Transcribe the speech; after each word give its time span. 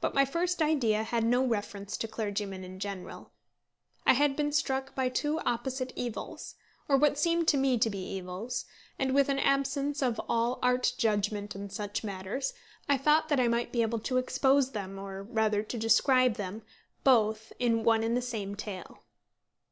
But 0.00 0.14
my 0.14 0.24
first 0.24 0.62
idea 0.62 1.02
had 1.02 1.24
no 1.24 1.44
reference 1.44 1.96
to 1.96 2.06
clergymen 2.06 2.62
in 2.62 2.78
general. 2.78 3.32
I 4.06 4.12
had 4.12 4.36
been 4.36 4.52
struck 4.52 4.94
by 4.94 5.08
two 5.08 5.40
opposite 5.40 5.92
evils, 5.96 6.54
or 6.88 6.96
what 6.96 7.18
seemed 7.18 7.48
to 7.48 7.56
me 7.56 7.76
to 7.78 7.90
be 7.90 7.98
evils, 7.98 8.66
and 9.00 9.12
with 9.12 9.28
an 9.28 9.40
absence 9.40 10.00
of 10.00 10.20
all 10.28 10.60
art 10.62 10.92
judgment 10.96 11.56
in 11.56 11.70
such 11.70 12.04
matters, 12.04 12.54
I 12.88 12.98
thought 12.98 13.28
that 13.30 13.40
I 13.40 13.48
might 13.48 13.72
be 13.72 13.82
able 13.82 13.98
to 13.98 14.16
expose 14.18 14.70
them, 14.70 14.96
or 14.96 15.24
rather 15.24 15.64
to 15.64 15.76
describe 15.76 16.34
them, 16.34 16.62
both 17.02 17.52
in 17.58 17.82
one 17.82 18.04
and 18.04 18.16
the 18.16 18.22
same 18.22 18.54
tale. 18.54 19.02